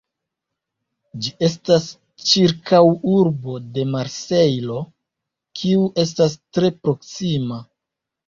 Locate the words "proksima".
6.87-7.61